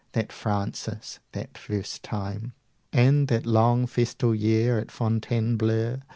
That 0.13 0.31
Francis, 0.31 1.19
that 1.33 1.59
first 1.59 2.01
time, 2.01 2.53
And 2.91 3.27
that 3.27 3.45
long 3.45 3.85
festal 3.85 4.33
year 4.33 4.79
at 4.79 4.89
Fontainebleau! 4.89 6.01